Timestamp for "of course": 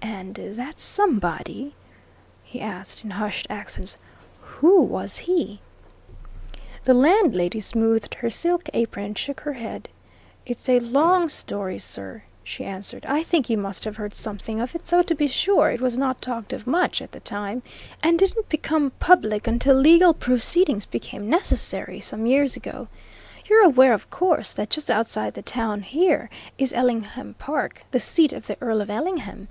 23.92-24.54